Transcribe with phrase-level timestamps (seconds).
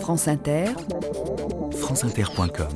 [0.00, 0.66] France Inter,
[1.72, 2.68] franceinter.com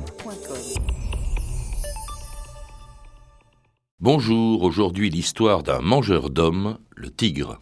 [3.99, 7.59] Bonjour, aujourd'hui l'histoire d'un mangeur d'hommes, le tigre.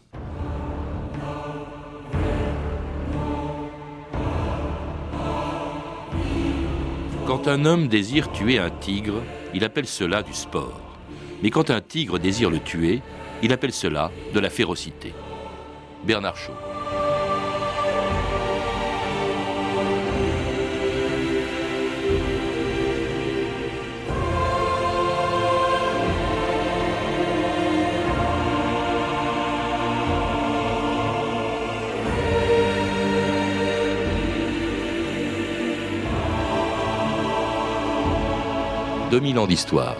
[7.27, 9.21] Quand un homme désire tuer un tigre,
[9.53, 10.81] il appelle cela du sport.
[11.43, 13.01] Mais quand un tigre désire le tuer,
[13.43, 15.13] il appelle cela de la férocité.
[16.05, 16.53] Bernard Shaw.
[39.09, 39.95] «2000 ans d'histoire.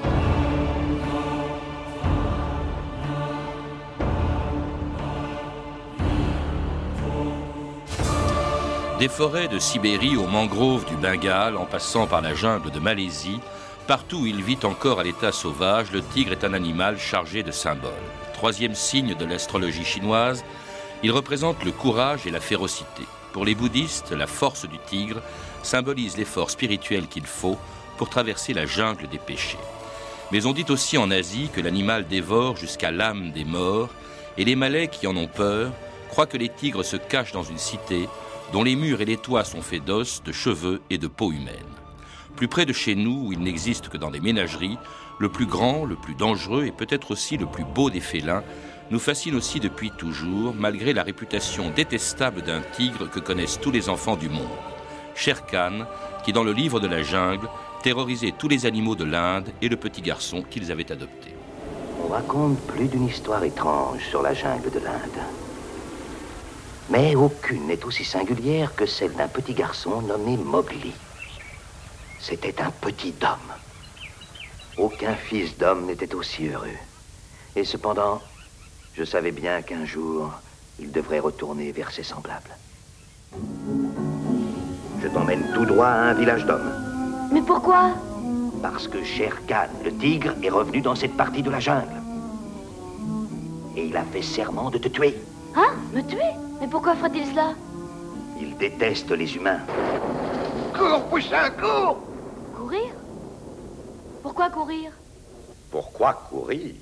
[9.00, 13.40] Des forêts de Sibérie aux mangroves du Bengale, en passant par la jungle de Malaisie,
[13.88, 17.52] partout où il vit encore à l'état sauvage, le tigre est un animal chargé de
[17.52, 17.92] symboles.
[18.34, 20.44] Troisième signe de l'astrologie chinoise,
[21.02, 23.04] il représente le courage et la férocité.
[23.34, 25.22] Pour les bouddhistes, la force du tigre
[25.64, 27.58] symbolise l'effort spirituel qu'il faut
[28.00, 29.58] pour traverser la jungle des péchés.
[30.32, 33.90] Mais on dit aussi en Asie que l'animal dévore jusqu'à l'âme des morts,
[34.38, 35.74] et les Malais qui en ont peur
[36.08, 38.08] croient que les tigres se cachent dans une cité
[38.54, 41.74] dont les murs et les toits sont faits d'os, de cheveux et de peau humaine.
[42.38, 44.78] Plus près de chez nous, où il n'existe que dans des ménageries,
[45.20, 48.44] le plus grand, le plus dangereux et peut-être aussi le plus beau des félins
[48.92, 53.90] nous fascine aussi depuis toujours, malgré la réputation détestable d'un tigre que connaissent tous les
[53.90, 54.48] enfants du monde.
[55.16, 55.86] Sher Khan,
[56.24, 57.50] qui dans le livre de la jungle
[57.82, 61.34] terrorisait tous les animaux de l'Inde et le petit garçon qu'ils avaient adopté.
[62.04, 65.22] On raconte plus d'une histoire étrange sur la jungle de l'Inde.
[66.90, 70.94] Mais aucune n'est aussi singulière que celle d'un petit garçon nommé Mowgli.
[72.20, 73.54] C'était un petit homme.
[74.78, 76.68] Aucun fils d'homme n'était aussi heureux.
[77.56, 78.22] Et cependant,
[78.96, 80.32] je savais bien qu'un jour,
[80.80, 82.56] il devrait retourner vers ses semblables.
[85.02, 86.89] Je t'emmène tout droit à un village d'hommes.
[87.32, 87.92] Mais pourquoi
[88.62, 92.02] Parce que Sher Khan, le tigre, est revenu dans cette partie de la jungle.
[93.76, 95.16] Et il a fait serment de te tuer.
[95.56, 97.54] Hein Me tuer Mais pourquoi ferait-il cela
[98.40, 99.62] Il déteste les humains.
[100.76, 102.00] Cours, Poussin, cours
[102.56, 102.94] Courir
[104.24, 104.92] Pourquoi courir
[105.72, 106.74] Pourquoi courir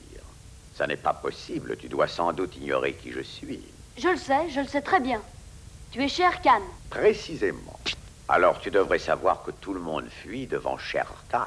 [0.75, 1.75] Ça n'est pas possible.
[1.77, 3.61] Tu dois sans doute ignorer qui je suis.
[3.97, 5.21] Je le sais, je le sais très bien.
[5.91, 6.61] Tu es Sher Khan.
[6.89, 7.79] Précisément.
[8.29, 11.45] Alors tu devrais savoir que tout le monde fuit devant Sher Khan.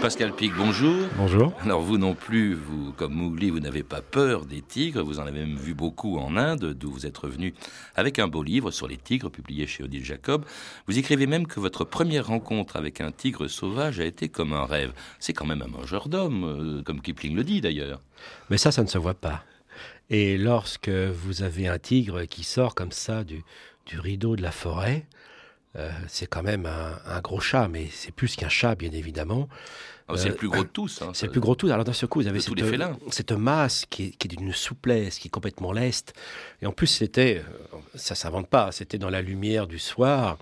[0.00, 1.08] Pascal Pic, bonjour.
[1.16, 1.52] Bonjour.
[1.64, 5.02] Alors vous non plus, vous comme Mowgli, vous n'avez pas peur des tigres.
[5.02, 7.52] Vous en avez même vu beaucoup en Inde, d'où vous êtes revenu
[7.96, 10.44] avec un beau livre sur les tigres publié chez Odile Jacob.
[10.86, 14.66] Vous écrivez même que votre première rencontre avec un tigre sauvage a été comme un
[14.66, 14.92] rêve.
[15.18, 18.00] C'est quand même un mangeur d'hommes, euh, comme Kipling le dit d'ailleurs.
[18.50, 19.42] Mais ça, ça ne se voit pas.
[20.10, 23.42] Et lorsque vous avez un tigre qui sort comme ça du,
[23.86, 25.06] du rideau de la forêt,
[25.76, 29.48] euh, c'est quand même un, un, gros chat, mais c'est plus qu'un chat, bien évidemment.
[30.08, 31.02] Oh, c'est euh, le plus gros de tous.
[31.02, 31.70] Hein, c'est le plus gros de tous.
[31.70, 32.54] Alors d'un seul coup, vous avez cette,
[33.10, 36.14] cette, masse qui est, qui est d'une souplesse, qui est complètement leste.
[36.62, 40.38] Et en plus, c'était, euh, ça s'invente pas, c'était dans la lumière du soir.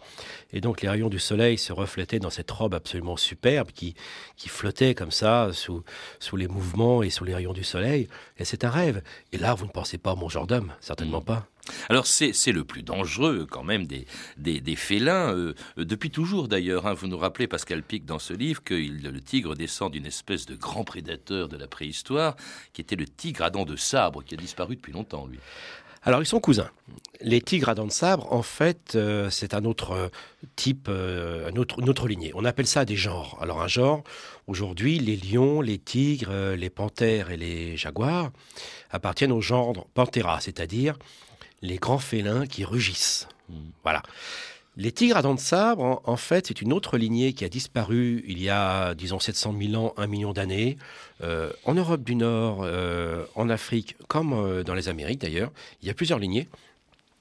[0.52, 3.94] Et donc les rayons du soleil se reflétaient dans cette robe absolument superbe qui,
[4.36, 5.82] qui flottait comme ça sous,
[6.20, 8.08] sous les mouvements et sous les rayons du soleil.
[8.36, 9.02] Et c'est un rêve.
[9.32, 11.24] Et là, vous ne pensez pas au mon genre d'homme, certainement mmh.
[11.24, 11.48] pas.
[11.88, 16.86] Alors c'est le plus dangereux quand même des, des, félins, euh, depuis toujours d'ailleurs.
[16.86, 20.46] Hein, vous nous rappelez, Pascal Pic, dans ce livre, que le tigre descend d'une espèce
[20.46, 22.36] de grand prédateur de la préhistoire,
[22.72, 25.38] qui était le tigre à dents de sabre, qui a disparu depuis longtemps, lui.
[26.06, 26.70] Alors ils sont cousins.
[27.22, 30.08] Les tigres à dents de sabre, en fait, euh, c'est un autre euh,
[30.54, 32.30] type, euh, un autre, une autre lignée.
[32.34, 33.38] On appelle ça des genres.
[33.40, 34.04] Alors un genre,
[34.46, 38.30] aujourd'hui, les lions, les tigres, euh, les panthères et les jaguars
[38.90, 40.98] appartiennent au genre Panthera, c'est-à-dire
[41.64, 43.26] les grands félins qui rugissent.
[43.48, 43.54] Mmh.
[43.82, 44.02] Voilà.
[44.76, 47.48] Les tigres à dents de sabre, en, en fait, c'est une autre lignée qui a
[47.48, 50.76] disparu il y a, disons, 700 000 ans, un million d'années,
[51.22, 55.52] euh, en Europe du Nord, euh, en Afrique, comme euh, dans les Amériques d'ailleurs.
[55.80, 56.48] Il y a plusieurs lignées.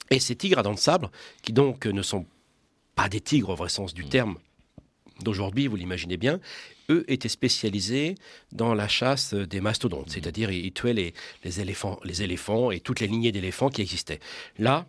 [0.09, 2.25] Et ces tigres à dents de sabre, qui donc ne sont
[2.95, 4.37] pas des tigres au vrai sens du terme
[5.21, 6.39] d'aujourd'hui, vous l'imaginez bien,
[6.89, 8.15] eux étaient spécialisés
[8.51, 11.13] dans la chasse des mastodontes, c'est-à-dire ils tuaient les,
[11.43, 14.19] les, éléphants, les éléphants et toutes les lignées d'éléphants qui existaient.
[14.59, 14.85] Là,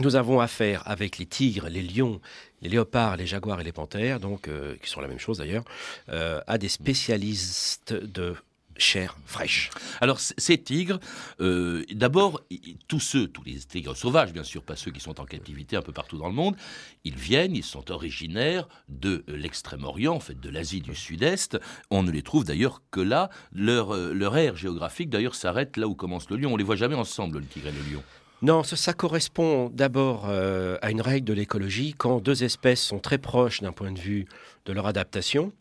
[0.00, 2.20] nous avons affaire avec les tigres, les lions,
[2.62, 5.64] les léopards, les jaguars et les panthères, donc euh, qui sont la même chose d'ailleurs,
[6.08, 8.34] euh, à des spécialistes de
[8.76, 9.70] chair fraîche.
[10.00, 10.98] Alors ces tigres,
[11.40, 12.42] euh, d'abord,
[12.88, 15.82] tous ceux, tous les tigres sauvages, bien sûr, pas ceux qui sont en captivité un
[15.82, 16.56] peu partout dans le monde,
[17.04, 21.58] ils viennent, ils sont originaires de l'extrême-orient, en fait de l'Asie du Sud-Est.
[21.90, 23.30] On ne les trouve d'ailleurs que là.
[23.52, 26.52] Leur, euh, leur aire géographique, d'ailleurs, s'arrête là où commence le lion.
[26.52, 28.02] On les voit jamais ensemble, le tigre et le lion.
[28.42, 31.94] Non, ça, correspond d'abord euh, à une règle de l'écologie.
[31.96, 34.26] Quand deux espèces sont très proches d'un point de vue
[34.66, 35.52] de leur adaptation,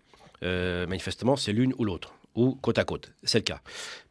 [0.41, 3.11] manifestement, c'est l'une ou l'autre ou côte à côte.
[3.23, 3.61] C'est le cas.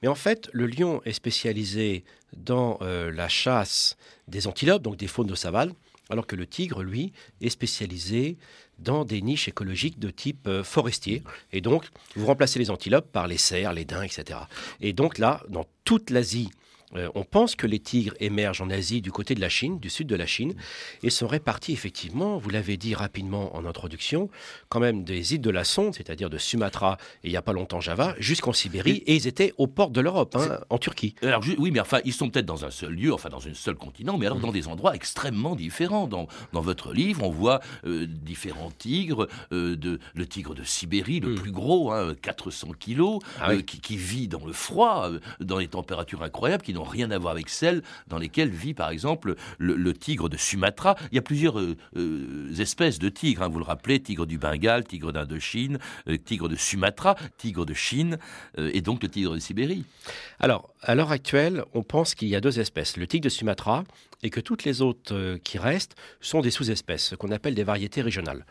[0.03, 2.05] Mais en fait, le lion est spécialisé
[2.37, 3.97] dans euh, la chasse
[4.29, 5.73] des antilopes, donc des faunes de savane,
[6.11, 8.37] alors que le tigre, lui, est spécialisé
[8.79, 11.23] dans des niches écologiques de type euh, forestier.
[11.53, 11.87] Et donc,
[12.17, 14.41] vous remplacez les antilopes par les cerfs, les daims, etc.
[14.81, 16.51] Et donc là, dans toute l'Asie
[16.97, 19.91] euh, on pense que les tigres émergent en Asie du côté de la Chine, du
[19.91, 20.55] sud de la Chine,
[21.03, 24.29] et sont répartis effectivement, vous l'avez dit rapidement en introduction,
[24.69, 27.53] quand même des îles de la Sonde, c'est-à-dire de Sumatra et il n'y a pas
[27.53, 31.15] longtemps Java, jusqu'en Sibérie, et ils étaient aux portes de l'Europe, hein, en Turquie.
[31.23, 33.75] Alors oui, mais enfin, ils sont peut-être dans un seul lieu, enfin dans un seul
[33.75, 36.07] continent, mais alors dans des endroits extrêmement différents.
[36.07, 41.21] Dans, dans votre livre, on voit euh, différents tigres, euh, de, le tigre de Sibérie,
[41.21, 41.35] le mm.
[41.37, 41.93] plus gros,
[42.23, 45.11] 400 hein, kilos, ah qui, vit dans le froid,
[45.41, 48.91] dans des températures incroyables, qui n'ont rien à voir avec celles dans lesquelles vit par
[48.91, 50.97] exemple le, tigre de Sumatra.
[51.11, 54.39] Il y a plusieurs euh, euh, espèces de tigres, hein, vous le rappelez, tigre du
[54.39, 58.19] Bengale, tigre d'Indochine, euh, tigre de Sumatra, tigre de Chine
[58.59, 59.85] et donc le tigre de Sibérie.
[60.39, 63.85] Alors, à l'heure actuelle, on pense qu'il y a deux espèces, le tigre de Sumatra
[64.23, 68.03] et que toutes les autres qui restent sont des sous-espèces, ce qu'on appelle des variétés
[68.03, 68.45] régionales.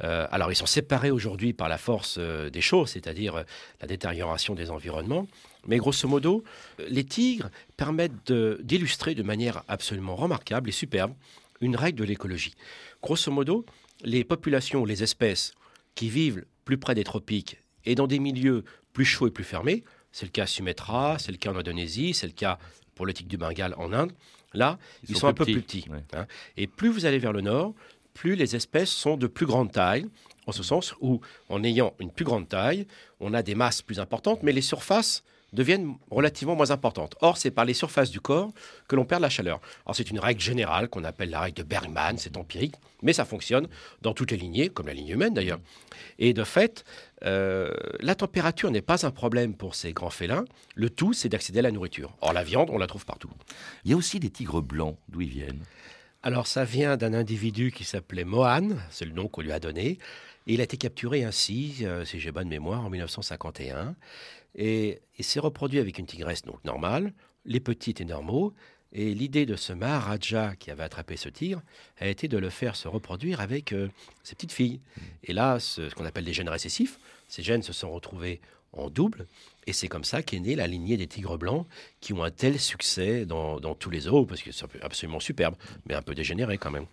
[0.00, 3.44] Alors ils sont séparés aujourd'hui par la force des choses, c'est-à-dire
[3.80, 5.26] la détérioration des environnements,
[5.66, 6.42] mais grosso modo,
[6.88, 11.12] les tigres permettent d'illustrer de, manière absolument remarquable et superbe
[11.60, 12.54] une règle de l'écologie.
[13.02, 13.66] Grosso modo,
[14.02, 15.52] les populations, les espèces
[15.94, 19.84] qui vivent plus près des tropiques et dans des milieux plus chauds et plus fermés,
[20.12, 22.58] c'est le cas à Sumatra, c'est le cas en Indonésie, c'est le cas
[22.94, 24.12] pour le tigre du Bengale en Inde,
[24.52, 25.86] là, ils, sont, un peu plus petits.
[26.12, 26.26] Hein.
[26.56, 27.74] Et plus vous allez vers le nord,
[28.14, 30.06] plus les espèces sont de plus grande taille,
[30.46, 32.86] en ce sens où, en ayant une plus grande taille,
[33.20, 35.22] on a des masses plus importantes, mais les surfaces
[35.52, 37.16] deviennent relativement moins importantes.
[37.20, 38.52] Or, c'est par les surfaces du corps
[38.88, 39.60] que l'on perd la chaleur.
[39.84, 43.24] Alors, c'est une règle générale qu'on appelle la règle de Bergman, c'est empirique, mais ça
[43.24, 43.66] fonctionne
[44.02, 45.60] dans toutes les lignées, comme la ligne humaine d'ailleurs.
[46.18, 46.84] Et de fait,
[47.24, 50.44] euh, la température n'est pas un problème pour ces grands félins.
[50.74, 52.14] Le tout, c'est d'accéder à la nourriture.
[52.20, 53.30] Or, la viande, on la trouve partout.
[53.84, 55.64] Il y a aussi des tigres blancs, d'où ils viennent?
[56.22, 59.98] Alors ça vient d'un individu qui s'appelait Mohan, c'est le nom qu'on lui a donné,
[60.46, 63.94] et il a été capturé ainsi, euh, si j'ai bonne mémoire, en 1951.
[64.54, 67.12] Et il s'est reproduit avec une tigresse donc normale,
[67.44, 68.52] les petits étaient normaux,
[68.92, 71.62] et l'idée de ce Maharaja qui avait attrapé ce tigre
[72.00, 73.88] a été de le faire se reproduire avec euh,
[74.24, 74.80] ses petites filles.
[75.22, 78.40] Et là, ce, ce qu'on appelle des gènes récessifs, ces gènes se sont retrouvés
[78.72, 79.26] en double.
[79.66, 81.66] Et c'est comme ça qu'est née la lignée des tigres blancs
[82.00, 85.54] qui ont un tel succès dans, dans tous les zoos, parce que c'est absolument superbe,
[85.86, 86.86] mais un peu dégénéré quand même.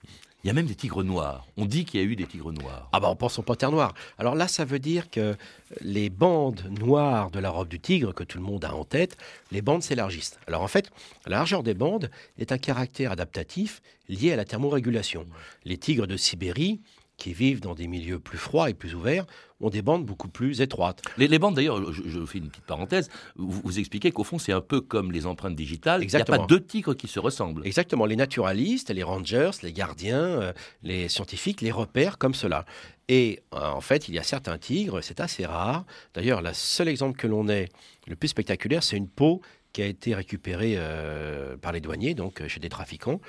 [0.44, 1.48] Il y a même des tigres noirs.
[1.58, 2.88] On dit qu'il y a eu des tigres noirs.
[2.94, 3.96] Ah bah on pense aux panthères noires.
[4.20, 5.36] Alors là, ça veut dire que
[5.82, 9.18] les bandes noires de la robe du tigre, que tout le monde a en tête,
[9.52, 10.40] les bandes s'élargissent.
[10.46, 10.92] Alors en fait,
[11.26, 15.26] la largeur des bandes est un caractère adaptatif lié à la thermorégulation.
[15.66, 16.82] Les tigres de Sibérie
[17.18, 19.26] qui vivent dans des milieux plus froids et plus ouverts
[19.60, 21.02] ont des bandes beaucoup plus étroites.
[21.18, 24.82] Les, bandes, d'ailleurs, je, fais une petite parenthèse, vous, expliquez qu'au fond, c'est un peu
[24.82, 26.04] comme les empreintes digitales.
[26.04, 26.36] Exactement.
[26.36, 27.66] Il n'y a pas deux tigres qui se ressemblent.
[27.66, 28.06] Exactement.
[28.06, 30.54] Les naturalistes, les rangers, les gardiens, euh,
[30.84, 32.66] les scientifiques les repèrent comme cela.
[33.10, 35.86] Et euh, en fait, il y a certains tigres, c'est assez rare.
[36.14, 37.70] D'ailleurs, le seul exemple que l'on ait,
[38.06, 39.42] le plus spectaculaire, c'est une peau
[39.78, 43.22] qui a été récupérée euh, par les douaniers, donc chez des trafiquants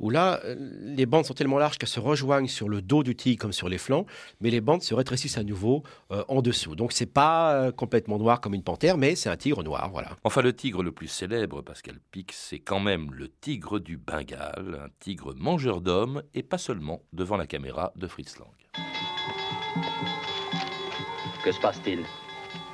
[0.00, 3.16] où là, euh, les bandes sont tellement larges qu'elles se rejoignent sur le dos du
[3.16, 4.06] tigre comme sur les flancs,
[4.40, 6.76] mais les bandes se rétrécissent à nouveau euh, en dessous.
[6.76, 10.16] Donc c'est pas euh, complètement noir comme une panthère, mais c'est un tigre noir, voilà.
[10.24, 13.96] Enfin, le tigre le plus célèbre, parce qu'elle pique, c'est quand même le tigre du
[13.96, 18.48] Bengale, un tigre mangeur d'hommes, et pas seulement devant la caméra de Fritz Lang.
[21.44, 22.00] Que se passe-t-il?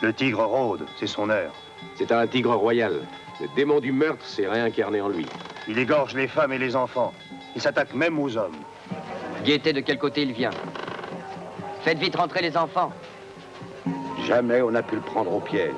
[0.05, 1.55] Le tigre rôde, c'est son heure.
[1.95, 2.93] C'est un tigre royal.
[3.41, 5.25] Le démon du meurtre s'est réincarné en lui.
[5.67, 7.15] Il égorge les femmes et les enfants.
[7.57, 8.59] Il s'attaque même aux hommes.
[9.47, 10.51] Gaieté, de quel côté il vient
[11.85, 12.93] Faites vite rentrer les enfants.
[14.27, 15.73] Jamais on n'a pu le prendre au piège.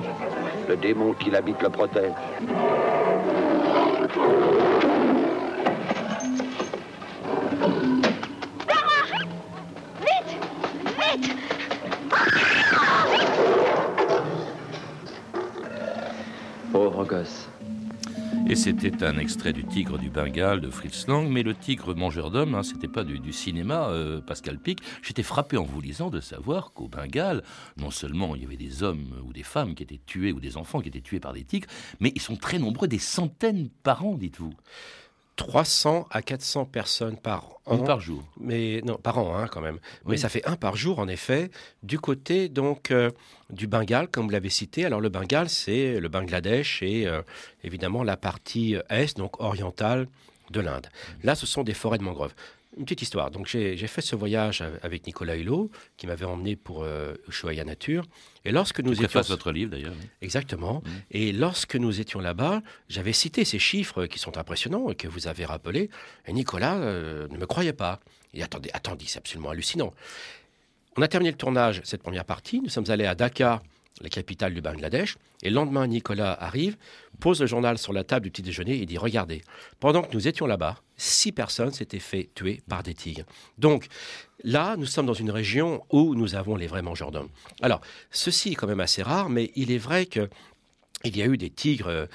[0.69, 2.11] Le démon qui l'habite le protège.
[18.49, 22.31] Et c'était un extrait du Tigre du Bengale de Fritz Lang, mais le tigre mangeur
[22.31, 24.81] d'hommes, hein, c'était pas du, cinéma, euh, Pascal Pic.
[25.03, 27.43] J'étais frappé en vous lisant de savoir qu'au Bengale,
[27.77, 30.57] non seulement il y avait des hommes ou des femmes qui étaient tués ou des
[30.57, 31.69] enfants qui étaient tués par des tigres,
[32.01, 34.55] mais ils sont très nombreux, des centaines par an, dites-vous.
[35.37, 37.79] 300 à 400 personnes par an.
[37.79, 38.25] par jour.
[38.41, 39.79] Mais non, par an hein, quand même.
[40.07, 41.51] Mais ça fait un par jour en effet.
[41.83, 43.11] Du côté donc euh,
[43.51, 44.85] du Bengale, comme vous l'avez cité.
[44.85, 47.23] Alors le Bengale, c'est le Bangladesh et euh,
[47.65, 50.09] évidemment la partie est, donc orientale
[50.51, 50.87] de l'Inde.
[51.23, 52.35] Là, ce sont des forêts de mangroves.
[52.77, 53.31] Une petite histoire.
[53.31, 58.05] Donc, j'ai fait ce voyage avec Nicolas Hulot, qui m'avait emmené pour euh, Ushuaia Nature.
[58.45, 59.21] Et lorsque nous étions.
[59.23, 59.95] votre livre d'ailleurs.
[60.21, 60.83] Exactement.
[60.85, 60.91] Mmh.
[61.13, 65.27] Et lorsque nous étions là-bas, j'avais cité ces chiffres qui sont impressionnants et que vous
[65.27, 65.89] avez rappelés.
[66.27, 68.01] Et Nicolas euh, ne me croyait pas.
[68.35, 69.95] Et attendez, attendez, c'est absolument hallucinant.
[70.99, 72.61] On a terminé le tournage, cette première partie.
[72.61, 73.63] Nous sommes allés à Dhaka
[74.01, 75.17] la capitale du Bangladesh.
[75.43, 76.77] Et le lendemain, Nicolas arrive,
[77.21, 79.43] pose le journal sur la table du petit déjeuner et dit Regardez,
[79.81, 83.25] pendant que nous étions là-bas, six personnes s'étaient fait tuer par des tigres.
[83.59, 83.89] Donc
[84.45, 87.31] là, nous sommes dans une région où nous avons les vrais mangeurs d'hommes.
[87.63, 90.29] Alors, ceci est quand même assez rare, mais il est vrai qu'il
[91.05, 92.07] y a eu des tigres euh,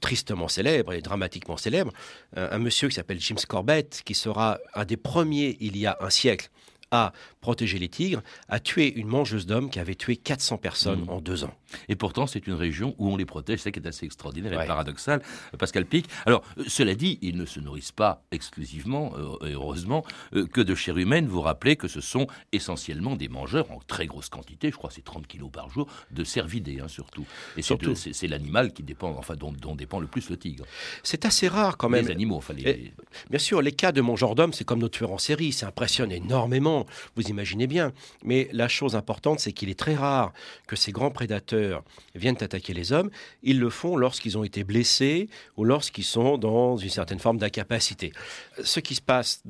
[0.00, 1.92] tristement célèbres et dramatiquement célèbres.
[2.36, 5.96] Euh, un monsieur qui s'appelle James Corbett, qui sera un des premiers il y a
[6.00, 6.50] un siècle
[6.90, 11.10] à protéger les tigres, a tué une mangeuse d'hommes qui avait tué 400 personnes mmh.
[11.10, 11.54] en deux ans.
[11.88, 14.66] Et pourtant, c'est une région où on les protège, c'est qui est assez extraordinaire et
[14.66, 15.22] paradoxal,
[15.58, 16.06] Pascal Pic.
[16.26, 20.04] Alors, euh, cela dit, ils ne se nourrissent pas exclusivement, euh, heureusement,
[20.34, 21.26] euh, que de chair humaine.
[21.26, 25.04] Vous rappelez que ce sont essentiellement des mangeurs en très grosse quantité, je crois c'est
[25.04, 27.26] 30 kilos par jour, de cervidés hein, surtout.
[27.56, 30.64] Et surtout, c'est l'animal qui dépend, enfin, dont, dépend le plus le tigre.
[31.02, 32.06] C'est assez rare quand même.
[32.06, 32.54] Les animaux, enfin,
[33.30, 36.12] Bien sûr, les cas de mangeurs d'hommes, c'est comme nos tueurs en série, ça impressionne
[36.12, 36.77] énormément.
[37.16, 37.92] Vous imaginez bien.
[38.24, 40.32] Mais la chose importante, c'est qu'il est très rare
[40.66, 41.82] que ces grands prédateurs
[42.14, 43.10] viennent attaquer les hommes.
[43.42, 48.12] Ils le font lorsqu'ils ont été blessés ou lorsqu'ils sont dans une certaine forme d'incapacité.
[48.62, 49.42] Ce qui se passe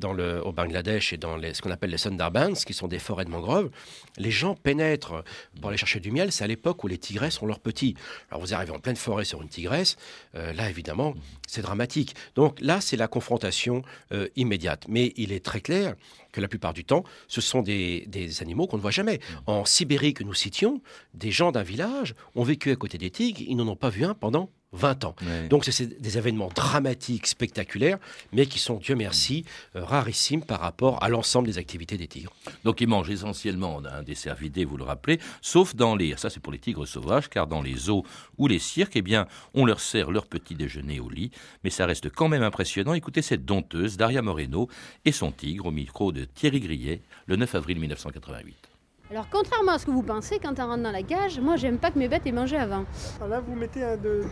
[0.45, 3.71] au Bangladesh et dans ce qu'on appelle les Sundarbans, qui sont des forêts de mangroves,
[4.17, 5.25] les gens pénètrent
[5.61, 6.33] pour aller chercher du miel.
[6.33, 7.95] C'est à l'époque où les tigresses sont leurs petits.
[8.31, 9.97] Alors vous arrivez en pleine forêt sur une tigresse,
[10.35, 11.15] euh, là évidemment,
[11.47, 12.15] c'est dramatique.
[12.35, 13.83] Donc là, c'est la confrontation
[14.13, 14.85] euh, immédiate.
[14.89, 15.95] Mais il est très clair
[16.33, 19.21] que la plupart du temps, ce sont des, des animaux qu'on ne voit jamais.
[19.47, 20.81] En Sibérie que nous citions,
[21.15, 24.05] des gens d'un village ont vécu à côté des tigres, ils n'en ont pas vu
[24.05, 25.15] un pendant 20 ans.
[25.49, 27.99] Donc c'est des événements dramatiques, spectaculaires,
[28.33, 29.45] mais qui sont, Dieu merci,
[29.77, 32.33] euh, rarissimes par rapport à l'ensemble des activités des tigres.
[32.65, 36.17] Donc ils mangent essentiellement des cervidés, vous le rappelez, sauf dans les...
[36.17, 38.05] Ça c'est pour les tigres sauvages, car dans les zoos
[38.37, 41.31] ou les cirques, eh bien, on leur sert leur petit déjeuner au lit,
[41.65, 42.95] mais ça reste quand même impressionnant.
[42.95, 44.69] Écoutez cette dompteuse, Daria Moreno,
[45.05, 48.68] et son tigre au micro de Thierry Grillet, le 9 avril 1988.
[49.11, 51.79] Alors contrairement à ce que vous pensez, quand on rentre dans la cage, moi j'aime
[51.79, 52.85] pas que mes bêtes aient mangé avant.
[53.23, 54.23] Ah, là vous mettez de,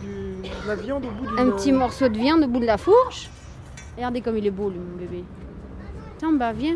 [0.67, 1.39] la viande au bout du...
[1.39, 3.27] Un petit morceau de viande au bout de la fourche.
[3.95, 5.23] Regardez comme il est beau lui, mon bébé.
[6.19, 6.75] Tiens, bah viens.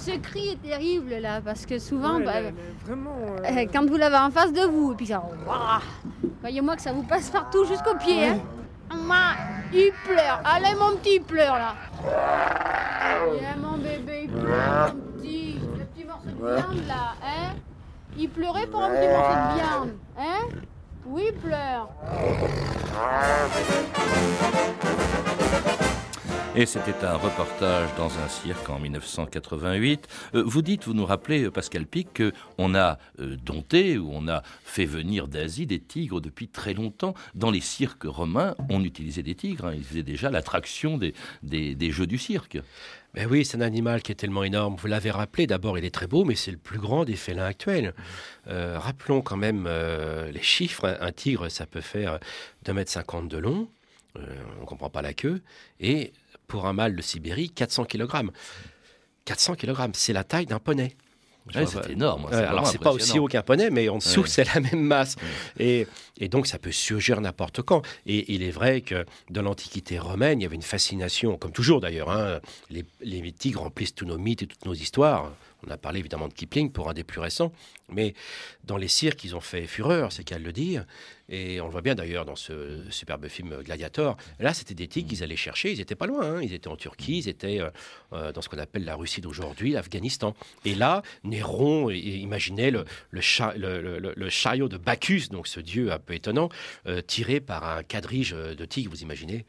[0.00, 2.40] Ce cri est terrible là, parce que souvent, bah,
[2.86, 5.22] vraiment, euh, quand vous l'avez en face de vous, et puis ça,
[6.40, 8.28] Voyez-moi que ça vous passe partout jusqu'au pied.
[8.28, 8.38] Hein.
[9.72, 10.40] Il pleure.
[10.42, 11.74] Allez, mon petit, il pleure là.
[13.38, 15.58] Viens, mon bébé, il pleure, mon petit.
[15.78, 17.54] Le petit morceau de viande là, hein
[18.16, 20.48] Il pleurait pour un petit morceau de viande, hein
[21.06, 21.88] Oui, il pleure.
[26.56, 30.08] Et c'était un reportage dans un cirque en 1988.
[30.34, 32.08] Euh, vous dites, vous nous rappelez, euh, Pascal Pic,
[32.56, 37.14] qu'on a euh, dompté ou on a fait venir d'Asie des tigres depuis très longtemps.
[37.36, 39.66] Dans les cirques romains, on utilisait des tigres.
[39.66, 39.74] Hein.
[39.76, 41.14] Ils faisaient déjà l'attraction des,
[41.44, 42.58] des, jeux du cirque.
[43.14, 44.74] Ben oui, c'est un animal qui est tellement énorme.
[44.76, 47.46] Vous l'avez rappelé, d'abord, il est très beau, mais c'est le plus grand des félins
[47.46, 47.94] actuels.
[48.46, 49.68] rappelons quand même
[50.32, 50.96] les chiffres.
[51.00, 52.18] Un tigre, ça peut faire
[52.66, 53.68] 2,50 m de long.
[54.16, 55.42] on ne comprend pas la queue.
[55.80, 56.12] Et
[56.50, 58.08] pour un mâle de Sibérie 400 kg.
[59.24, 60.96] 400 kg, c'est la taille d'un poney.
[61.54, 62.26] c'est énorme.
[62.32, 65.14] alors, c'est pas aussi haut qu'un poney, mais en dessous, c'est la même masse.
[65.58, 65.86] Et,
[66.28, 67.82] donc, ça peut surgir n'importe quand.
[68.04, 71.80] Et il est vrai que dans l'Antiquité romaine, il y avait une fascination, comme toujours
[71.80, 72.10] d'ailleurs.
[72.10, 75.32] Hein, les, tigres remplissent tous nos mythes et toutes nos histoires.
[75.64, 77.52] On a parlé évidemment de Kipling pour un des plus récents,
[77.90, 78.14] mais
[78.64, 80.84] dans les cirques, ils ont fait fureur, c'est qu'à le dire.
[81.30, 84.16] Et on le voit bien d'ailleurs dans ce superbe film Gladiator.
[84.40, 85.72] Là, c'était des tigres qu'ils allaient chercher.
[85.72, 86.22] Ils n'étaient pas loin.
[86.36, 86.42] hein.
[86.42, 87.70] Ils étaient en Turquie, ils étaient euh,
[88.12, 90.34] euh, dans ce qu'on appelle la Russie d'aujourd'hui, l'Afghanistan.
[90.64, 95.28] Et là, Néron i- imaginait le, le, cha- le- le- le- le chariot de Bacchus,
[95.30, 96.48] donc ce dieu un peu étonnant,
[96.86, 99.46] euh, tiré par un quadrige de tigres, vous imaginez?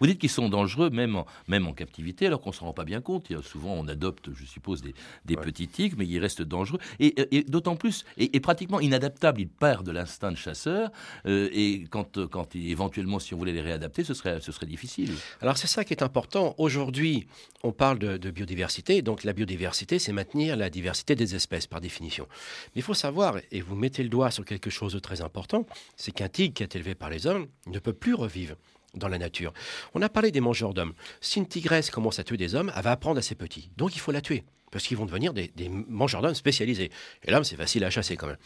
[0.00, 2.72] Vous dites qu'ils sont dangereux même en, même en captivité, alors qu'on ne s'en rend
[2.72, 3.30] pas bien compte.
[3.42, 4.92] Souvent, on adopte, je suppose, des,
[5.24, 6.80] des petits tigres, mais ils restent dangereux.
[6.98, 9.40] Et, et d'autant plus, et, et pratiquement inadaptables.
[9.40, 10.90] Ils perdent de l'instinct de chasseur.
[11.26, 15.14] Euh, et quand, quand éventuellement, si on voulait les réadapter, ce serait, ce serait difficile.
[15.40, 16.54] Alors c'est ça qui est important.
[16.58, 17.26] Aujourd'hui,
[17.62, 19.02] on parle de, de biodiversité.
[19.02, 22.26] Donc la biodiversité, c'est maintenir la diversité des espèces par définition.
[22.74, 25.66] Mais il faut savoir, et vous mettez le doigt sur quelque chose de très important,
[25.96, 28.56] c'est qu'un tigre qui est élevé par les hommes ne peut plus revivre
[28.94, 29.52] dans la nature.
[29.94, 30.94] On a parlé des mangeurs d'hommes.
[31.20, 33.70] Si une tigresse commence à tuer des hommes, elle va apprendre à ses petits.
[33.76, 34.44] Donc il faut la tuer.
[34.70, 36.90] Parce qu'ils vont devenir des, des mangeurs d'hommes spécialisés.
[37.24, 38.36] Et l'homme, c'est facile à chasser quand même.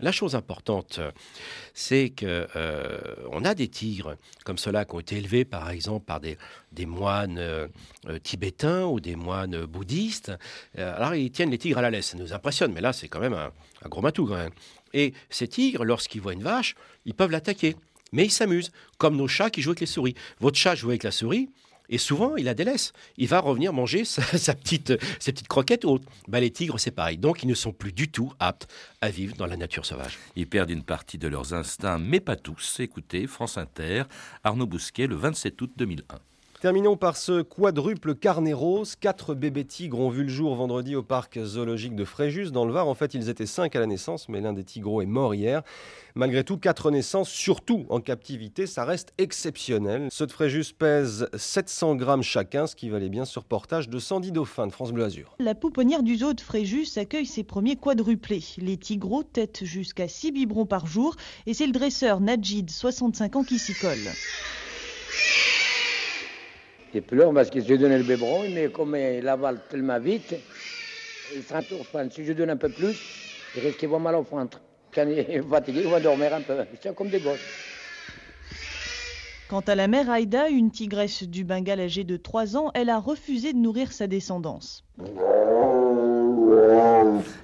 [0.00, 1.10] La chose importante, euh,
[1.74, 2.98] c'est que euh,
[3.30, 6.38] on a des tigres comme ceux-là qui ont été élevés, par exemple, par des,
[6.86, 7.68] moines euh,
[8.08, 10.32] euh, tibétains ou des moines bouddhistes.
[10.78, 12.06] Alors, ils tiennent les tigres à la laisse.
[12.06, 13.52] Ça nous impressionne, mais là, c'est quand même un,
[13.84, 14.52] un gros matou, quand même.
[14.94, 17.76] Et ces tigres, lorsqu'ils voient une vache, ils peuvent l'attaquer.
[18.12, 20.14] Mais ils s'amusent, comme nos chats qui jouent avec les souris.
[20.40, 21.50] Votre chat joue avec la souris,
[21.90, 22.92] et souvent, il la délaisse.
[23.18, 26.08] Il va revenir manger sa, sa petite, ses petites croquettes ou autres.
[26.28, 27.18] Bah, les tigres, c'est pareil.
[27.18, 28.68] Donc, ils ne sont plus du tout aptes
[29.00, 30.18] à vivre dans la nature sauvage.
[30.36, 32.78] Ils perdent une partie de leurs instincts, mais pas tous.
[32.80, 34.04] Écoutez, France Inter,
[34.44, 36.20] Arnaud Bousquet, le 27 août 2001.
[36.60, 38.94] Terminons par ce quadruple carnet rose.
[38.94, 42.72] Quatre bébés tigres ont vu le jour vendredi au parc zoologique de Fréjus, dans le
[42.74, 42.86] Var.
[42.86, 45.62] En fait, ils étaient cinq à la naissance, mais l'un des tigreaux est mort hier.
[46.14, 50.08] Malgré tout, quatre naissances, surtout en captivité, ça reste exceptionnel.
[50.10, 54.30] Ceux de Fréjus pèsent 700 grammes chacun, ce qui valait bien ce reportage de Sandy
[54.30, 55.08] Dauphin de France Bleu.
[55.38, 58.44] La pouponnière du zoo de Fréjus accueille ses premiers quadruplés.
[58.58, 63.44] Les tigreaux têtent jusqu'à 6 biberons par jour et c'est le dresseur Najid, 65 ans,
[63.44, 63.96] qui s'y colle.
[66.92, 70.34] Il pleure parce que je donne le biberon, mais comme il avale tellement vite,
[71.34, 72.10] il s'entourne.
[72.10, 72.96] Si je donne un peu plus,
[73.56, 74.60] il risque qu'il va mal au ventre.
[74.92, 76.54] Quand il est fatigué, il va dormir un peu.
[76.82, 77.38] C'est comme des gosses.
[79.48, 82.98] Quant à la mère Aïda, une tigresse du Bengale âgée de 3 ans, elle a
[82.98, 84.84] refusé de nourrir sa descendance.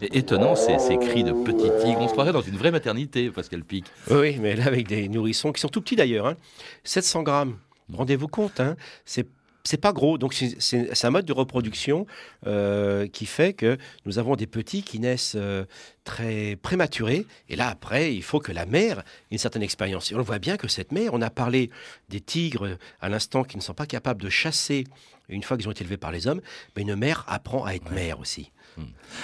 [0.03, 2.01] Et étonnant, ces, ces cris de petits tigres.
[2.01, 3.85] On se croirait dans une vraie maternité, Pascal Pic.
[4.11, 6.27] Oui, mais là, avec des nourrissons qui sont tout petits d'ailleurs.
[6.27, 6.37] hein.
[6.85, 7.59] 700 grammes.
[7.93, 9.27] Rendez-vous compte, hein, c'est
[9.67, 12.07] c'est pas gros, donc c'est- un mode de reproduction
[12.47, 15.65] euh, qui fait que nous avons des petits qui naissent euh,
[16.05, 17.27] très prématurés.
[17.49, 20.11] Et là, après, il faut que la mère ait une certaine expérience.
[20.11, 21.71] Et on voit bien que cette mère, on a parlé
[22.09, 24.85] des tigres à l'instant qui ne sont pas capables de chasser
[25.29, 26.41] une fois qu'ils ont été élevés par les hommes,
[26.77, 28.53] mais une mère apprend à être mère aussi.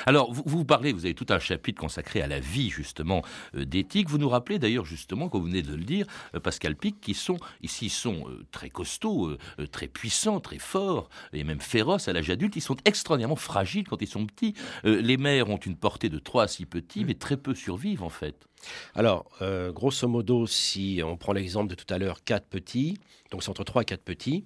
[0.06, 3.22] Alors, vous, vous parlez, vous avez tout un chapitre consacré à la vie, justement,
[3.54, 4.10] euh, tigres.
[4.10, 7.14] Vous nous rappelez d'ailleurs, justement, comme vous venez de le dire, euh, Pascal Pic, qui
[7.14, 9.36] sont, ici, sont euh, très costauds,
[9.70, 12.56] très puissants, très forts, et même féroces à l'âge adulte.
[12.56, 14.54] Ils sont extraordinairement fragiles quand ils sont petits.
[14.84, 18.10] Les mères ont une portée de 3 à 6 petits, mais très peu survivent, en
[18.10, 18.46] fait.
[18.94, 19.30] Alors,
[19.70, 22.98] grosso modo, si on prend l'exemple de tout à l'heure, 4 petits,
[23.30, 24.44] donc c'est entre 3 et 4 petits,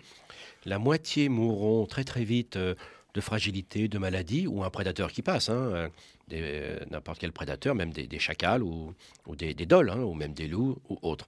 [0.65, 2.59] la moitié mourront très très vite
[3.17, 5.89] de fragilité, de maladie, ou un prédateur qui passe, hein, euh,
[6.33, 8.95] euh, n'importe quel prédateur, même des, chacals ou,
[9.35, 11.27] des, des dholes, hein, ou même des loups ou autres.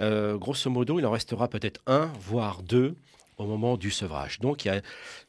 [0.00, 2.96] Euh, grosso modo, il en restera peut-être un, voire deux
[3.38, 4.40] au moment du sevrage.
[4.40, 4.82] Donc il y a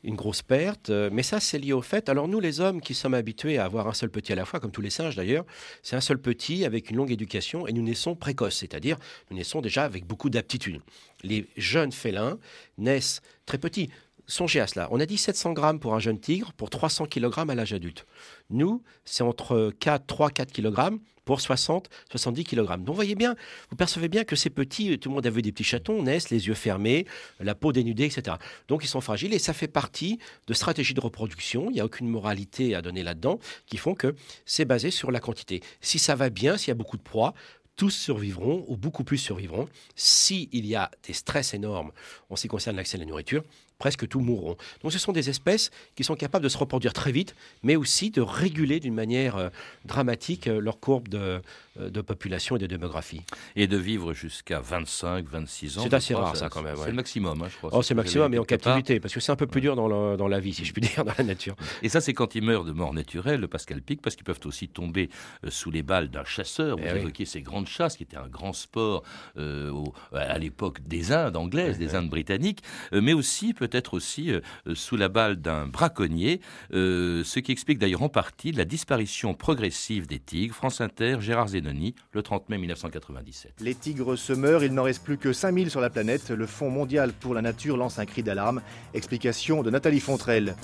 [0.03, 2.09] une grosse perte, euh, mais ça c'est lié au fait.
[2.09, 4.59] Alors nous les hommes qui sommes habitués à avoir un seul petit à la fois,
[4.59, 5.45] comme tous les singes d'ailleurs,
[5.83, 8.97] c'est un seul petit avec une longue éducation et nous naissons précoces, c'est-à-dire
[9.29, 10.81] nous naissons déjà avec beaucoup d'aptitudes.
[11.23, 12.39] Les jeunes félins
[12.77, 13.89] naissent très petits.
[14.29, 14.87] Songez à cela.
[14.91, 18.05] On a dit 700 grammes pour un jeune tigre pour 300 kg à l'âge adulte.
[18.51, 22.77] Nous, c'est entre 4, 3, 4 kg pour 60, 70 kg.
[22.77, 23.35] Donc vous voyez bien,
[23.71, 26.29] vous percevez bien que ces petits, tout le monde a vu des petits chatons, naissent
[26.29, 27.07] les yeux fermés,
[27.39, 28.37] la peau dénudée, etc.
[28.67, 31.71] Donc ils sont fragiles et ça fait partie de stratégies de reproduction.
[31.71, 34.15] Il n'y a aucune moralité à donner là-dedans qui font que
[34.45, 35.61] c'est basé sur la quantité.
[35.81, 37.33] Si ça va bien, s'il y a beaucoup de proies,
[37.79, 39.69] tous survivront ou beaucoup plus survivront.
[39.95, 41.93] S'il y a des stress énormes
[42.29, 43.41] en ce qui concerne l'accès à la nourriture,
[43.79, 44.57] presque tous mourront.
[44.83, 48.11] Donc ce sont des espèces qui sont capables de se reproduire très vite, mais aussi
[48.11, 49.49] de réguler d'une manière euh,
[49.85, 51.41] dramatique euh, leur courbe de,
[51.79, 53.21] euh, de population et de démographie.
[53.55, 55.83] Et de vivre jusqu'à 25, 26 ans.
[55.83, 56.75] C'est assez rare, ça, quand même.
[56.77, 57.69] C'est le maximum, hein, je crois.
[57.73, 59.87] Oh, c'est le maximum, mais en captivité, parce que c'est un peu plus dur dans
[59.87, 61.55] la, dans la, vie, si je puis dire, dans la nature.
[61.81, 64.39] Et ça, c'est quand ils meurent de mort naturelle, le Pascal Pic, parce qu'ils peuvent
[64.45, 65.09] aussi tomber
[65.47, 66.77] sous les balles d'un chasseur.
[66.77, 69.03] Vous eh évoquiez ces grandes chasses, qui étaient un grand sport
[69.37, 69.71] euh,
[70.13, 72.61] à l'époque des Indes anglaises, des Indes britanniques,
[72.91, 74.31] mais aussi, peut-être aussi,
[74.73, 80.19] sous la balle d'un braconnier, ce qui explique d'ailleurs en partie la disparition progressive des
[80.19, 80.55] tigres.
[80.55, 83.53] France Inter, Gérard Zenoni, le 30 mai 1997.
[83.61, 86.31] Les tigres se meurent, il n'en reste plus que 5000 sur la planète.
[86.31, 88.61] Le Fonds mondial pour la nature lance un cri d'alarme.
[88.93, 90.55] Explication de Nathalie Fontrelle.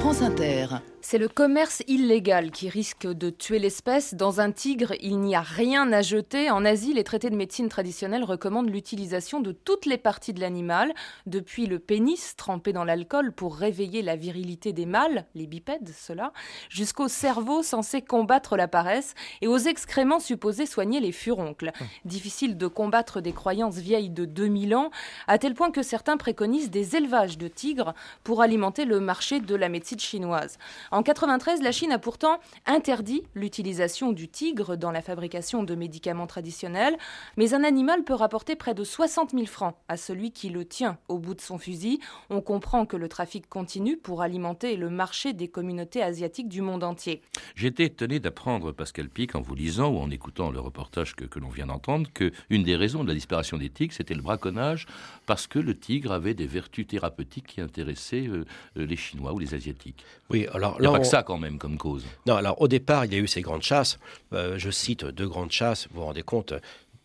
[0.00, 0.66] France Inter.
[1.10, 4.12] C'est le commerce illégal qui risque de tuer l'espèce.
[4.12, 6.50] Dans un tigre, il n'y a rien à jeter.
[6.50, 10.92] En Asie, les traités de médecine traditionnelle recommandent l'utilisation de toutes les parties de l'animal,
[11.24, 16.34] depuis le pénis trempé dans l'alcool pour réveiller la virilité des mâles, les bipèdes, ceux-là,
[16.68, 21.72] jusqu'au cerveau censé combattre la paresse et aux excréments supposés soigner les furoncles.
[22.04, 24.90] Difficile de combattre des croyances vieilles de 2000 ans,
[25.26, 27.94] à tel point que certains préconisent des élevages de tigres
[28.24, 30.58] pour alimenter le marché de la médecine chinoise.
[30.97, 36.26] En 93, la Chine a pourtant interdit l'utilisation du tigre dans la fabrication de médicaments
[36.26, 36.96] traditionnels,
[37.36, 40.98] mais un animal peut rapporter près de 60 000 francs à celui qui le tient
[41.08, 42.00] au bout de son fusil.
[42.30, 46.84] On comprend que le trafic continue pour alimenter le marché des communautés asiatiques du monde
[46.84, 47.22] entier.
[47.54, 51.38] J'étais étonné d'apprendre, Pascal Pic, en vous lisant ou en écoutant le reportage que, que
[51.38, 54.86] l'on vient d'entendre, que une des raisons de la disparition des tigres, c'était le braconnage,
[55.26, 58.44] parce que le tigre avait des vertus thérapeutiques qui intéressaient euh,
[58.76, 60.04] les Chinois ou les Asiatiques.
[60.30, 62.04] Oui, alors il n'y a pas que ça quand même comme cause.
[62.26, 63.98] Non, alors au départ, il y a eu ces grandes chasses.
[64.32, 65.88] Euh, je cite deux grandes chasses.
[65.90, 66.54] Vous vous rendez compte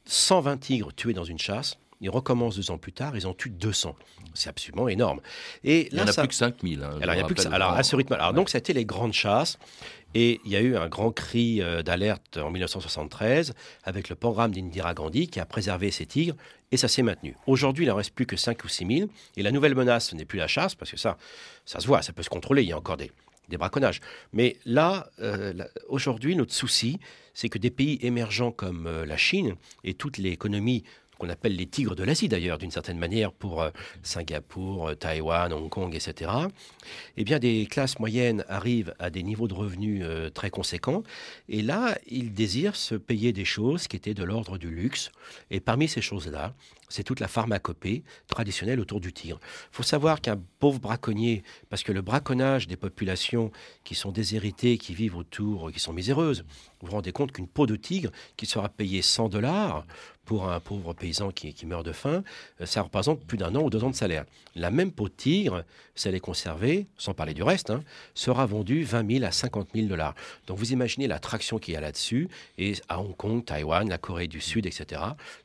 [0.06, 1.78] 120 tigres tués dans une chasse.
[2.02, 3.96] Ils recommencent deux ans plus tard, ils en tuent 200.
[4.34, 5.22] C'est absolument énorme.
[5.64, 6.84] Et il n'y en a plus que 5000.
[6.84, 8.14] Hein, alors, il y a plus que alors à ce rythme.
[8.14, 9.58] Alors, donc, ça a été les grandes chasses.
[10.14, 14.52] Et il y a eu un grand cri euh, d'alerte en 1973 avec le programme
[14.52, 16.36] d'Indira Gandhi qui a préservé ces tigres
[16.72, 17.36] et ça s'est maintenu.
[17.48, 19.10] Aujourd'hui, il n'en reste plus que 5 ou 6 000.
[19.38, 21.18] Et la nouvelle menace, ce n'est plus la chasse parce que ça,
[21.66, 22.64] ça se voit, ça peut se contrôler.
[22.64, 23.12] Il y a encore des,
[23.50, 24.00] des braconnages.
[24.32, 25.54] Mais là, euh,
[25.88, 27.00] aujourd'hui, notre souci,
[27.34, 30.84] c'est que des pays émergents comme euh, la Chine et toute l'économie
[31.24, 33.70] qu'on appelle les tigres de l'Asie d'ailleurs, d'une certaine manière, pour euh,
[34.02, 36.32] Singapour, Taïwan, Hong Kong, etc.,
[37.16, 41.04] eh bien, des classes moyennes arrivent à des niveaux de revenus très conséquents.
[41.48, 45.12] Et là, ils désirent se payer des choses qui étaient de l'ordre du luxe.
[45.50, 46.54] Et parmi ces choses-là,
[46.94, 49.40] c'est toute la pharmacopée traditionnelle autour du tigre.
[49.72, 53.52] Il faut savoir qu'un pauvre braconnier, parce que le braconnage des populations
[53.84, 56.46] qui sont déshéritées, qui vivent autour, qui sont miséreuses,
[56.82, 59.88] vous vous rendez compte qu'une peau de tigre qui sera payée 100 dollars
[60.26, 62.24] pour un pauvre paysan qui, meurt de faim,
[62.62, 64.26] euh, ça représente plus d'un an ou deux ans de salaire.
[64.56, 65.64] La même peau de tigre,
[65.96, 67.84] si elle est conservée, sans parler du reste, hein,
[68.14, 70.16] sera vendue 20 000 à 50 000 dollars.
[70.48, 72.30] Donc vous imaginez l'attraction qu'il y a là-dessus.
[72.58, 75.02] Et à Hong Kong, Taïwan, la Corée du Sud, etc.,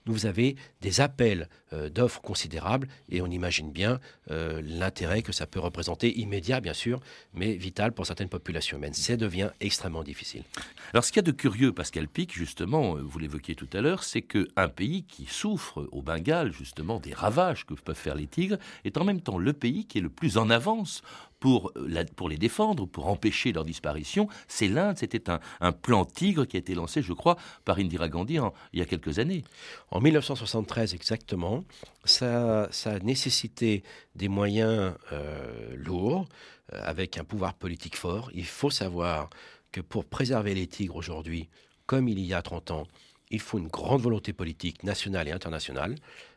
[0.06, 5.46] vous avez des appels euh, d'offres considérables et on imagine bien euh, l'intérêt que ça
[5.46, 7.00] peut représenter, immédiat bien sûr,
[7.34, 8.94] mais vital pour certaines populations humaines.
[8.94, 10.44] Ça devient extrêmement difficile.
[10.92, 14.04] Alors ce qu'il y a de curieux, Pascal Pic, justement, vous l'évoquiez tout à l'heure,
[14.04, 14.24] c'est
[14.56, 18.96] un pays qui souffre au Bengale justement des ravages que peuvent faire les tigres est
[18.96, 21.02] en même temps le pays qui est le plus en avance
[21.40, 24.28] pour, euh, les défendre, pour empêcher leur disparition.
[24.48, 28.08] C'est l'Inde, c'était un, un, plan tigre qui a été lancé, je crois, par Indira
[28.08, 28.38] Gandhi
[28.72, 29.44] il y a quelques années.
[29.90, 31.64] En 1973 exactement,
[32.04, 33.82] ça, ça a nécessité
[34.14, 36.26] des moyens euh, lourds,
[36.72, 38.30] euh, avec un pouvoir politique fort.
[38.34, 39.30] Il faut savoir
[39.72, 41.48] que pour préserver les tigres aujourd'hui,
[41.86, 42.86] comme il y a 30 ans,
[43.30, 45.94] il faut une grande volonté politique nationale et internationale.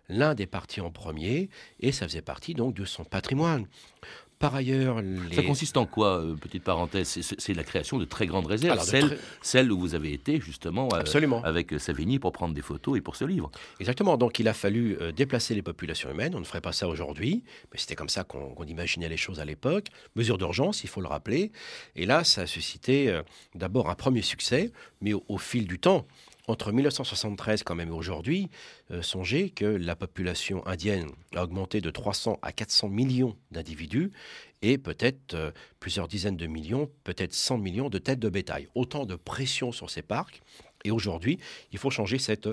[0.09, 1.49] L'Inde est parti en premier
[1.79, 3.67] et ça faisait partie donc de son patrimoine.
[4.41, 8.47] Par ailleurs, ça consiste en quoi, euh, petite parenthèse C'est la création de très grandes
[8.47, 8.81] réserves,
[9.43, 13.15] celles, où vous avez été justement euh, avec Savigny pour prendre des photos et pour
[13.15, 13.51] ce livre.
[13.79, 14.17] Exactement.
[14.17, 16.33] Donc il a fallu euh, déplacer les populations humaines.
[16.33, 19.45] On ne ferait pas ça aujourd'hui, mais c'était comme ça qu'on imaginait les choses à
[19.45, 19.89] l'époque.
[20.15, 21.51] Mesure d'urgence, il faut le rappeler.
[21.95, 23.21] Et là, ça a suscité
[23.53, 26.07] d'abord un premier succès, mais au fil du temps,
[26.47, 28.49] entre 1973 quand même aujourd'hui,
[28.91, 34.11] euh, songez que la population indienne a augmenté de 300 à 400 millions d'individus
[34.61, 38.67] et peut-être euh, plusieurs dizaines de millions, peut-être 100 millions de têtes de bétail.
[38.75, 40.41] Autant de pression sur ces parcs.
[40.83, 41.39] Et aujourd'hui,
[41.71, 42.49] il faut changer cette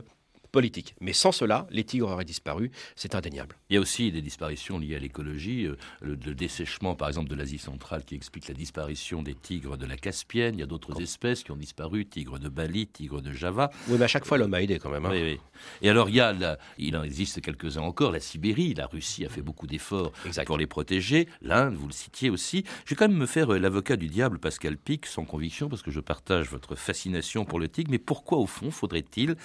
[0.50, 0.94] politique.
[1.00, 3.56] Mais sans cela, les tigres auraient disparu, c'est indéniable.
[3.70, 7.28] Il y a aussi des disparitions liées à l'écologie, euh, le, le, dessèchement par exemple
[7.28, 10.66] de l'Asie centrale qui explique la disparition des tigres de la Caspienne, il y a
[10.66, 13.70] d'autres espèces qui ont disparu, tigres de Bali, tigres de Java.
[13.88, 15.06] Oui, mais à chaque fois l'homme a aidé quand même.
[15.06, 15.10] Hein.
[15.12, 15.40] Oui, oui.
[15.82, 19.24] Et alors il y a, la, il en existe quelques-uns encore, la Sibérie, la Russie
[19.24, 20.12] a fait beaucoup d'efforts
[20.46, 22.64] pour les protéger, l'Inde, vous le citiez aussi.
[22.84, 25.82] Je vais quand même me faire euh, l'avocat du diable, Pascal Pic, sans conviction, parce
[25.82, 29.36] que je partage votre fascination pour le tigre, mais pourquoi au fond faudrait-il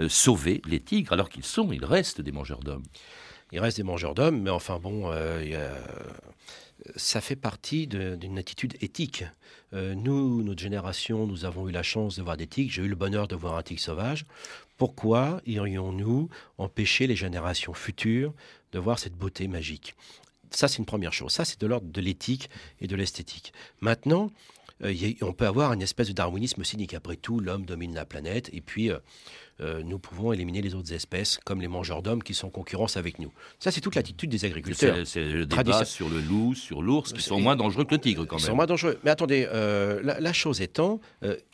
[0.00, 0.08] euh,
[0.66, 2.84] les tigres alors qu'ils sont, ils restent des mangeurs d'hommes
[3.52, 5.74] Ils restent des mangeurs d'hommes, mais enfin bon, euh,
[6.96, 9.24] ça fait partie d'une attitude éthique.
[9.72, 12.72] Euh, nous, notre génération, nous avons eu la chance de voir des tigres.
[12.72, 14.24] J'ai eu le bonheur de voir un tigre sauvage.
[14.76, 18.32] Pourquoi irions-nous empêcher les générations futures
[18.72, 19.94] de voir cette beauté magique?
[20.50, 21.32] Ça, c'est une première chose.
[21.32, 23.52] Ça, c'est de l'ordre de l'éthique et de l'esthétique.
[23.80, 24.30] Maintenant,
[24.82, 26.94] euh, on peut avoir une espèce de darwinisme cynique.
[26.94, 28.98] Après tout, l'homme domine la planète et puis euh,
[29.60, 32.96] euh, nous pouvons éliminer les autres espèces, comme les mangeurs d'hommes qui sont en concurrence
[32.96, 33.32] avec nous.
[33.58, 35.06] Ça, c'est toute l'attitude des agriculteurs.
[35.06, 38.24] C'est le débat sur le loup, sur l'ours, qui sont moins dangereux que le tigre
[38.24, 38.44] quand même.
[38.44, 38.98] Ils sont moins dangereux.
[39.04, 39.46] Mais attendez,
[40.02, 41.00] la, la, chose étant,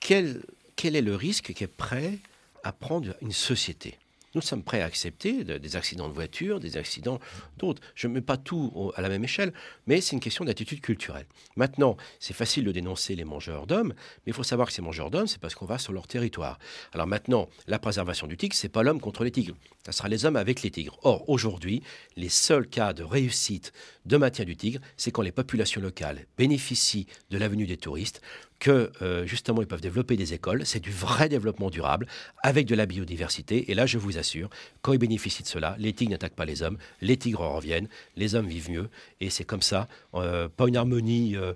[0.00, 0.42] quel,
[0.76, 2.18] quel est le risque qui est prêt
[2.62, 3.98] à prendre une société?
[4.36, 7.18] Nous sommes prêts à accepter des accidents de voiture, des accidents
[7.56, 7.80] d'autres.
[7.94, 9.52] Je ne mets pas tout à la même échelle,
[9.86, 11.24] mais c'est une question d'attitude culturelle.
[11.56, 15.10] Maintenant, c'est facile de dénoncer les mangeurs d'hommes, mais il faut savoir que ces mangeurs
[15.10, 16.58] d'hommes, c'est parce qu'on va sur leur territoire.
[16.92, 19.56] Alors maintenant, la préservation du tigre, c'est pas l'homme contre les tigres.
[19.86, 20.98] Ça sera les hommes avec les tigres.
[21.02, 21.82] Or, aujourd'hui,
[22.16, 23.72] les seuls cas de réussite
[24.06, 28.22] de maintien du tigre, c'est quand les populations locales bénéficient de l'avenue des touristes,
[28.58, 30.64] que euh, justement ils peuvent développer des écoles.
[30.64, 32.06] C'est du vrai développement durable
[32.42, 33.70] avec de la biodiversité.
[33.70, 34.48] Et là, je vous assure,
[34.82, 38.34] quand ils bénéficient de cela, les tigres n'attaquent pas les hommes, les tigres reviennent, les
[38.34, 38.88] hommes vivent mieux.
[39.20, 41.36] Et c'est comme ça, euh, pas une harmonie.
[41.36, 41.54] Euh,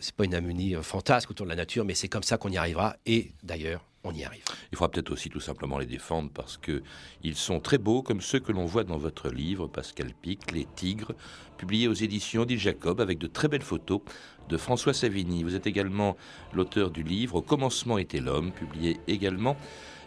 [0.00, 2.56] c'est pas une harmonie fantasque autour de la nature, mais c'est comme ça qu'on y
[2.56, 2.96] arrivera.
[3.06, 4.42] Et d'ailleurs, on y arrive.
[4.70, 6.82] Il faudra peut-être aussi tout simplement les défendre parce que
[7.22, 10.66] ils sont très beaux, comme ceux que l'on voit dans votre livre, Pascal Pic, Les
[10.76, 11.12] Tigres,
[11.56, 14.00] publié aux éditions d'Il Jacob, avec de très belles photos
[14.48, 15.44] de François Savigny.
[15.44, 16.16] Vous êtes également
[16.52, 19.56] l'auteur du livre Au commencement était l'homme, publié également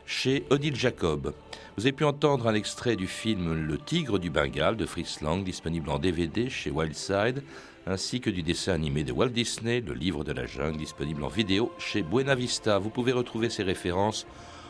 [0.06, 1.34] chez Odile Jacob.
[1.78, 5.44] Vous avez pu entendre un extrait du film Le Tigre du Bengale de Fritz Lang,
[5.44, 7.42] disponible en DVD chez Wildside,
[7.88, 11.28] ainsi que du dessin animé de Walt Disney, Le Livre de la Jungle, disponible en
[11.28, 12.80] vidéo chez Buena Vista.
[12.80, 14.26] Vous pouvez retrouver ces références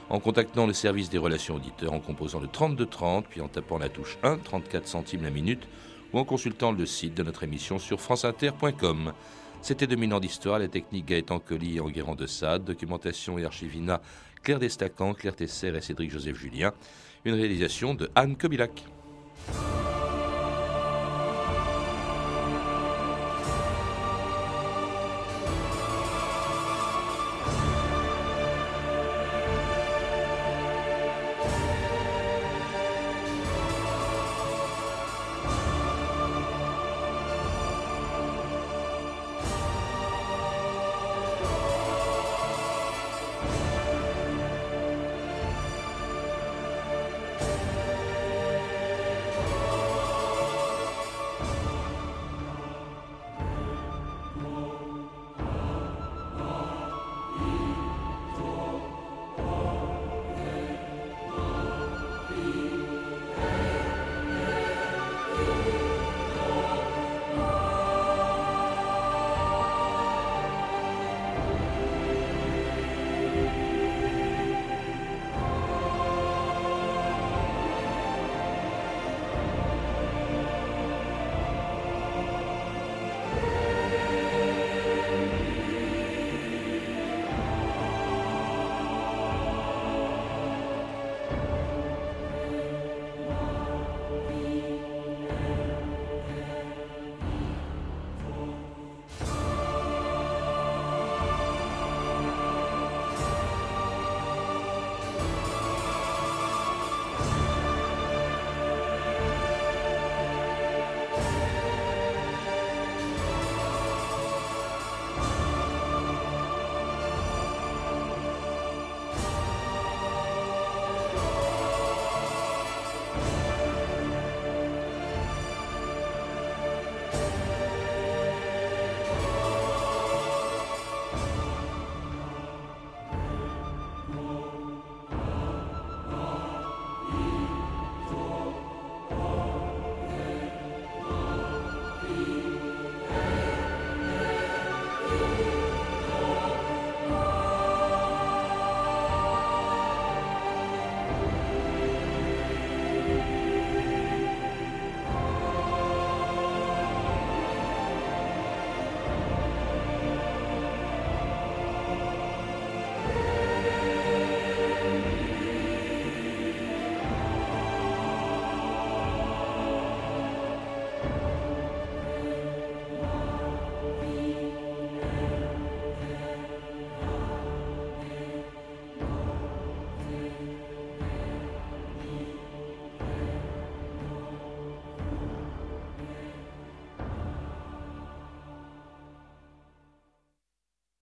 [0.10, 3.90] en contactant le service des relations auditeurs en composant le 3230, puis en tapant la
[3.90, 5.68] touche 1, 34 centimes la minute,
[6.14, 9.14] ou en consultant le site de notre émission sur franceinter.com.
[9.62, 14.02] C'était 2000 ans d'histoire, les techniques Gaëtan Colli et Enguerrand de Sade, documentation et archivina
[14.44, 16.72] Claire Destacan, Claire Tesser et Cédric Joseph Julien,
[17.24, 18.84] une réalisation de Anne Kobilac.